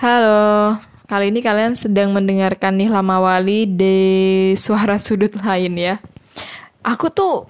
[0.00, 0.80] Halo,
[1.12, 3.98] kali ini kalian sedang mendengarkan nih Lama Wali di
[4.56, 6.00] suara sudut lain ya.
[6.80, 7.44] Aku tuh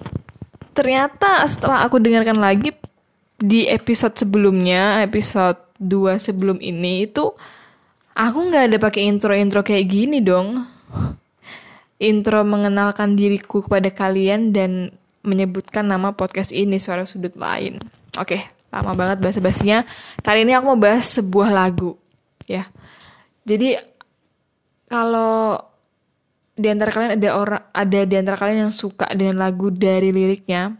[0.75, 2.75] ternyata setelah aku dengarkan lagi
[3.39, 7.31] di episode sebelumnya, episode 2 sebelum ini itu
[8.19, 10.59] aku nggak ada pakai intro-intro kayak gini dong.
[12.03, 14.91] Intro mengenalkan diriku kepada kalian dan
[15.23, 17.79] menyebutkan nama podcast ini suara sudut lain.
[18.19, 18.43] Oke,
[18.75, 19.87] lama banget bahasa basinya.
[20.19, 21.95] Kali ini aku mau bahas sebuah lagu,
[22.47, 22.65] ya.
[23.45, 23.77] Jadi
[24.89, 25.57] kalau
[26.51, 30.77] di antara kalian ada orang ada di antara kalian yang suka dengan lagu dari liriknya,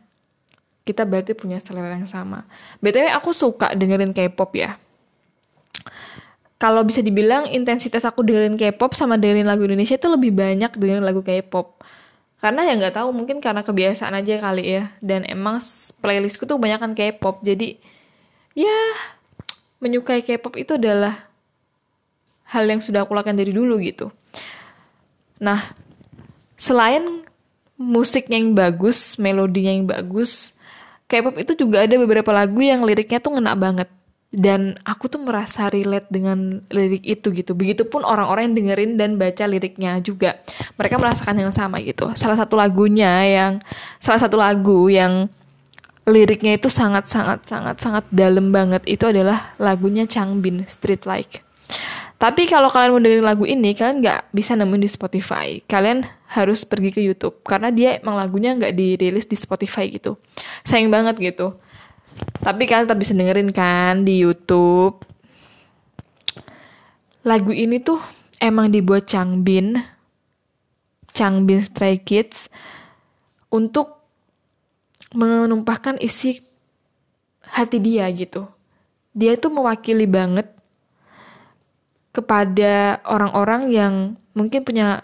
[0.83, 2.45] kita berarti punya selera yang sama.
[2.83, 4.77] BTW aku suka dengerin K-pop ya.
[6.61, 11.01] Kalau bisa dibilang intensitas aku dengerin K-pop sama dengerin lagu Indonesia itu lebih banyak dengerin
[11.01, 11.81] lagu K-pop.
[12.37, 14.83] Karena ya nggak tahu mungkin karena kebiasaan aja kali ya.
[15.01, 15.57] Dan emang
[16.01, 17.41] playlistku tuh banyak kan K-pop.
[17.41, 17.81] Jadi
[18.53, 18.77] ya
[19.81, 21.30] menyukai K-pop itu adalah
[22.51, 24.11] hal yang sudah aku lakukan dari dulu gitu.
[25.39, 25.71] Nah,
[26.59, 27.23] selain
[27.79, 30.59] musiknya yang bagus, melodinya yang bagus,
[31.07, 33.89] K-pop itu juga ada beberapa lagu yang liriknya tuh ngena banget
[34.31, 37.51] dan aku tuh merasa relate dengan lirik itu gitu.
[37.51, 40.39] Begitupun orang-orang yang dengerin dan baca liriknya juga.
[40.79, 42.07] Mereka merasakan yang sama gitu.
[42.15, 43.59] Salah satu lagunya yang
[43.99, 45.27] salah satu lagu yang
[46.07, 51.43] liriknya itu sangat sangat sangat sangat dalam banget itu adalah lagunya Changbin Street Like.
[52.21, 55.57] Tapi kalau kalian mau dengerin lagu ini, kalian nggak bisa nemuin di Spotify.
[55.65, 60.21] Kalian harus pergi ke YouTube karena dia emang lagunya nggak dirilis di Spotify gitu.
[60.61, 61.57] Sayang banget gitu
[62.41, 65.05] tapi kalian tetap bisa dengerin kan di YouTube.
[67.21, 68.01] Lagu ini tuh
[68.41, 69.77] emang dibuat Changbin,
[71.13, 72.49] Changbin Stray Kids
[73.53, 74.01] untuk
[75.13, 76.41] menumpahkan isi
[77.45, 78.49] hati dia gitu.
[79.13, 80.49] Dia tuh mewakili banget
[82.11, 83.93] kepada orang-orang yang
[84.35, 85.03] mungkin punya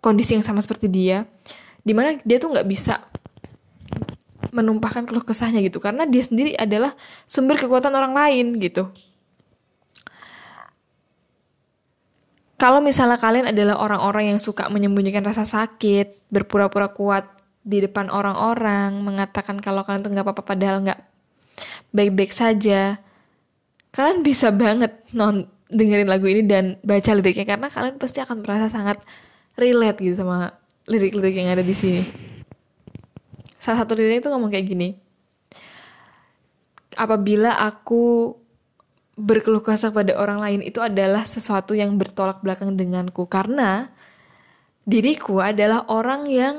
[0.00, 1.28] kondisi yang sama seperti dia,
[1.84, 3.00] di mana dia tuh nggak bisa
[4.52, 6.92] menumpahkan keluh kesahnya gitu karena dia sendiri adalah
[7.24, 8.92] sumber kekuatan orang lain gitu.
[12.60, 17.26] Kalau misalnya kalian adalah orang-orang yang suka menyembunyikan rasa sakit, berpura-pura kuat
[17.66, 21.00] di depan orang-orang, mengatakan kalau kalian tuh nggak apa-apa padahal nggak
[21.90, 23.02] baik-baik saja,
[23.90, 28.68] kalian bisa banget non dengerin lagu ini dan baca liriknya karena kalian pasti akan merasa
[28.68, 29.00] sangat
[29.56, 30.52] relate gitu sama
[30.86, 32.02] lirik-lirik yang ada di sini.
[33.56, 34.88] Salah satu lirik itu ngomong kayak gini
[36.96, 38.36] apabila aku
[39.16, 43.92] berkeluh kesah pada orang lain itu adalah sesuatu yang bertolak belakang denganku karena
[44.88, 46.56] diriku adalah orang yang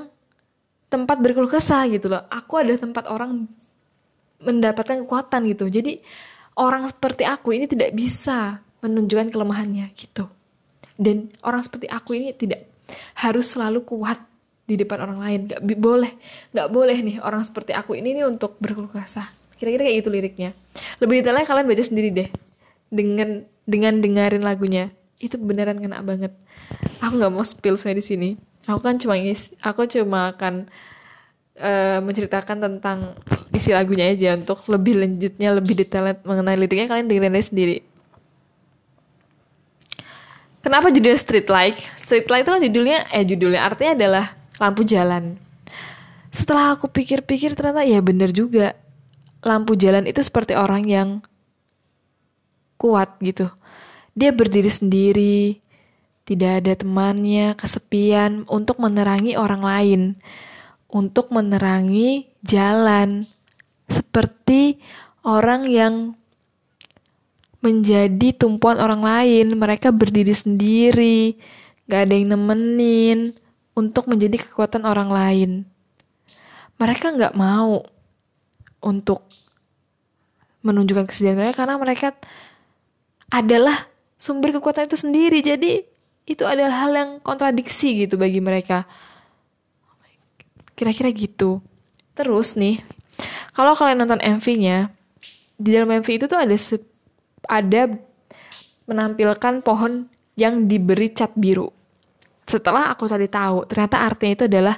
[0.88, 2.24] tempat berkeluh kesah gitu loh.
[2.30, 3.50] Aku ada tempat orang
[4.38, 5.66] mendapatkan kekuatan gitu.
[5.66, 5.98] Jadi
[6.62, 10.28] orang seperti aku ini tidak bisa menunjukkan kelemahannya gitu.
[11.00, 12.68] Dan orang seperti aku ini tidak
[13.18, 14.20] harus selalu kuat
[14.68, 15.40] di depan orang lain.
[15.50, 16.12] Gak boleh
[16.54, 19.26] nggak boleh nih orang seperti aku ini nih untuk berkeluh kesah.
[19.58, 20.52] Kira-kira kayak gitu liriknya.
[21.00, 22.30] Lebih detailnya kalian baca sendiri deh.
[22.92, 24.92] Dengan dengan dengerin lagunya.
[25.18, 26.36] Itu beneran kena banget.
[27.00, 28.30] Aku nggak mau spill semuanya di sini.
[28.68, 30.68] Aku kan cuma ngis aku cuma akan
[31.60, 33.16] uh, menceritakan tentang
[33.56, 36.88] isi lagunya aja untuk lebih lanjutnya lebih detailnya mengenai liriknya.
[36.92, 37.93] Kalian dengerin sendiri
[40.64, 41.76] Kenapa judulnya Street Light?
[42.00, 44.26] Street Light itu kan judulnya, eh judulnya artinya adalah
[44.64, 45.36] lampu jalan.
[46.32, 48.72] Setelah aku pikir-pikir ternyata ya bener juga.
[49.44, 51.10] Lampu jalan itu seperti orang yang
[52.80, 53.52] kuat gitu.
[54.16, 55.60] Dia berdiri sendiri,
[56.24, 60.02] tidak ada temannya, kesepian untuk menerangi orang lain,
[60.88, 63.28] untuk menerangi jalan.
[63.92, 64.80] Seperti
[65.28, 66.16] orang yang
[67.64, 71.40] menjadi tumpuan orang lain, mereka berdiri sendiri,
[71.88, 73.32] gak ada yang nemenin,
[73.74, 75.52] untuk menjadi kekuatan orang lain.
[76.78, 77.82] Mereka nggak mau
[78.84, 79.26] untuk
[80.64, 82.08] menunjukkan kesedihan mereka karena mereka
[83.34, 85.40] adalah sumber kekuatan itu sendiri.
[85.42, 85.82] Jadi
[86.24, 88.86] itu adalah hal yang kontradiksi gitu bagi mereka.
[90.74, 91.62] Kira-kira gitu.
[92.14, 92.78] Terus nih,
[93.58, 94.94] kalau kalian nonton MV-nya,
[95.58, 96.54] di dalam MV itu tuh ada
[97.48, 97.94] ada
[98.88, 101.70] menampilkan pohon yang diberi cat biru.
[102.44, 104.76] Setelah aku tadi tahu ternyata artinya itu adalah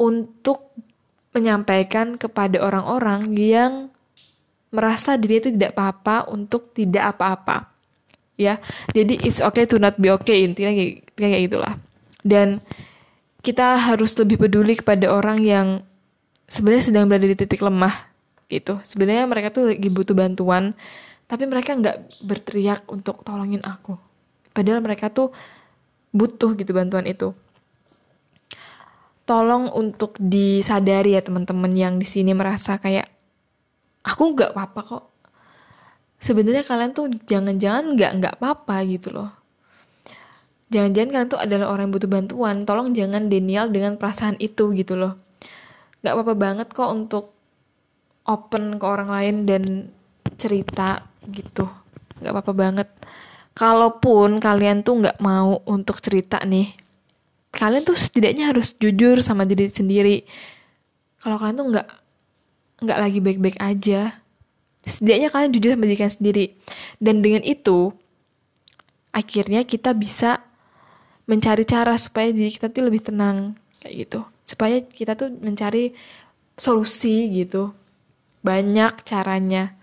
[0.00, 0.72] untuk
[1.32, 3.72] menyampaikan kepada orang-orang yang
[4.72, 7.68] merasa diri itu tidak apa-apa untuk tidak apa-apa.
[8.40, 8.56] Ya
[8.96, 11.74] jadi it's okay to not be okay intinya kayak, kayak gitulah.
[12.24, 12.62] Dan
[13.42, 15.66] kita harus lebih peduli kepada orang yang
[16.46, 17.92] sebenarnya sedang berada di titik lemah
[18.48, 18.78] gitu.
[18.86, 20.72] Sebenarnya mereka tuh lagi butuh bantuan
[21.32, 23.96] tapi mereka nggak berteriak untuk tolongin aku.
[24.52, 25.32] Padahal mereka tuh
[26.12, 27.32] butuh gitu bantuan itu.
[29.24, 33.08] Tolong untuk disadari ya teman-teman yang di sini merasa kayak
[34.04, 35.04] aku nggak apa-apa kok.
[36.20, 39.32] Sebenarnya kalian tuh jangan-jangan nggak nggak apa-apa gitu loh.
[40.68, 42.56] Jangan-jangan kalian tuh adalah orang yang butuh bantuan.
[42.68, 45.16] Tolong jangan denial dengan perasaan itu gitu loh.
[46.04, 47.32] Nggak apa-apa banget kok untuk
[48.28, 49.62] open ke orang lain dan
[50.36, 51.70] cerita gitu.
[52.18, 52.88] Nggak apa-apa banget.
[53.52, 56.82] Kalaupun kalian tuh nggak mau untuk cerita nih
[57.52, 60.24] kalian tuh setidaknya harus jujur sama diri sendiri.
[61.20, 61.88] Kalau kalian tuh nggak
[62.82, 64.22] nggak lagi baik-baik aja
[64.82, 66.46] setidaknya kalian jujur sama diri kalian sendiri.
[66.98, 67.92] Dan dengan itu
[69.14, 70.42] akhirnya kita bisa
[71.28, 74.20] mencari cara supaya diri kita tuh lebih tenang kayak gitu.
[74.42, 75.94] Supaya kita tuh mencari
[76.58, 77.70] solusi gitu.
[78.42, 79.78] Banyak caranya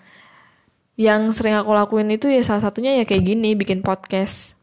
[1.00, 4.60] yang sering aku lakuin itu ya salah satunya ya kayak gini bikin podcast.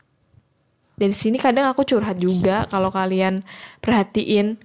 [1.01, 3.41] Dari sini kadang aku curhat juga kalau kalian
[3.81, 4.61] perhatiin.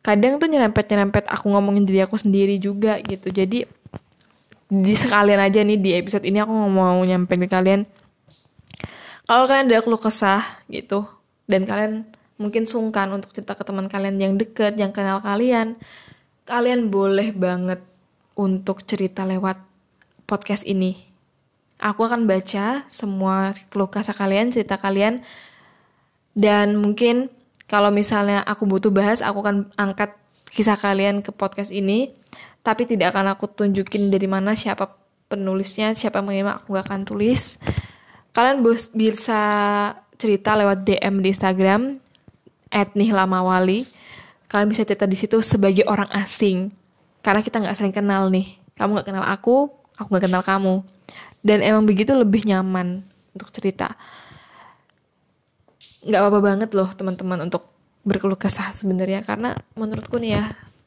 [0.00, 3.28] Kadang tuh nyerempet nyerempet aku ngomongin diri aku sendiri juga gitu.
[3.28, 3.68] Jadi
[4.72, 7.84] di sekalian aja nih di episode ini aku mau nyampein ke kalian.
[9.28, 10.40] Kalau kalian ada keluh kesah
[10.72, 11.04] gitu
[11.44, 12.08] dan kalian
[12.40, 15.78] mungkin sungkan untuk cerita ke teman kalian yang deket yang kenal kalian
[16.48, 17.78] kalian boleh banget
[18.34, 19.71] untuk cerita lewat
[20.32, 20.96] podcast ini.
[21.76, 25.20] Aku akan baca semua keluh kesah kalian, cerita kalian,
[26.32, 27.28] dan mungkin
[27.68, 30.16] kalau misalnya aku butuh bahas, aku akan angkat
[30.48, 32.16] kisah kalian ke podcast ini,
[32.64, 34.94] tapi tidak akan aku tunjukin dari mana siapa
[35.28, 37.58] penulisnya, siapa yang mengirim, aku gak akan tulis.
[38.32, 38.64] Kalian
[38.96, 39.40] bisa
[40.16, 41.98] cerita lewat DM di Instagram,
[42.70, 43.84] @nihlamawali.
[44.46, 46.70] Kalian bisa cerita di situ sebagai orang asing,
[47.24, 48.60] karena kita nggak sering kenal nih.
[48.78, 50.82] Kamu nggak kenal aku, aku gak kenal kamu.
[51.42, 53.02] Dan emang begitu lebih nyaman
[53.34, 53.98] untuk cerita.
[56.06, 57.66] Nggak apa-apa banget loh teman-teman untuk
[58.06, 59.26] berkeluh kesah sebenarnya.
[59.26, 60.44] Karena menurutku nih ya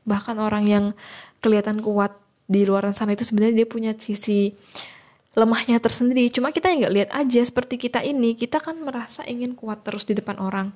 [0.07, 0.85] bahkan orang yang
[1.43, 2.15] kelihatan kuat
[2.45, 4.55] di luar sana itu sebenarnya dia punya sisi
[5.35, 6.31] lemahnya tersendiri.
[6.31, 10.07] Cuma kita yang nggak lihat aja seperti kita ini kita kan merasa ingin kuat terus
[10.07, 10.71] di depan orang.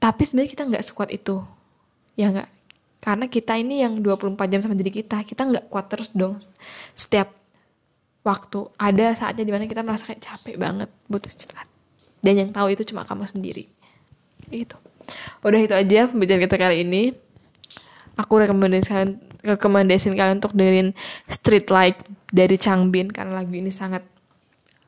[0.00, 1.44] Tapi sebenarnya kita nggak sekuat itu.
[2.16, 2.55] Ya nggak
[3.06, 6.34] karena kita ini yang 24 jam sama diri kita kita nggak kuat terus dong.
[6.90, 7.30] Setiap
[8.26, 11.70] waktu ada saatnya di mana kita merasa kayak capek banget butuh istirahat.
[12.18, 13.70] Dan yang tahu itu cuma kamu sendiri.
[14.50, 14.74] Itu
[15.46, 17.14] udah itu aja pembicaraan kita kali ini.
[18.18, 19.22] Aku rekomendasikan
[19.54, 20.90] rekomendasiin kalian untuk dengerin
[21.30, 22.02] Street Light
[22.34, 24.02] dari Changbin karena lagu ini sangat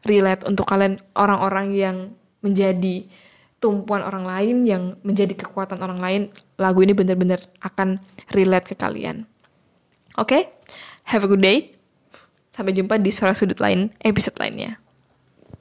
[0.02, 1.96] relate untuk kalian orang-orang yang
[2.42, 3.06] menjadi
[3.58, 6.22] tumpuan orang lain yang menjadi kekuatan orang lain
[6.58, 7.98] lagu ini benar-benar akan
[8.34, 9.26] relate ke kalian.
[10.18, 10.26] Oke?
[10.26, 10.42] Okay?
[11.08, 11.74] have a good day.
[12.52, 14.78] Sampai jumpa di suara sudut lain episode lainnya